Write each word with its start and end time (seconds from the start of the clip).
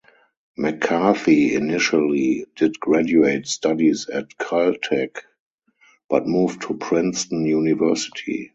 McCarthy 0.57 1.53
initially 1.53 2.47
did 2.55 2.79
graduate 2.79 3.45
studies 3.45 4.09
at 4.09 4.35
Caltech, 4.35 5.21
but 6.09 6.25
moved 6.25 6.63
to 6.63 6.73
Princeton 6.73 7.45
University. 7.45 8.49